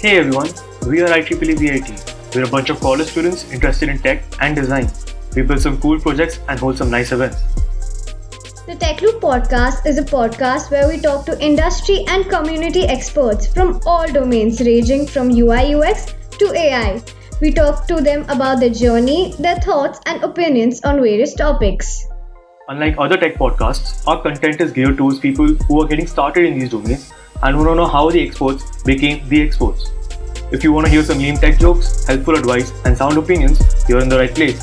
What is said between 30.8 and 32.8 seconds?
to hear some lame tech jokes, helpful advice,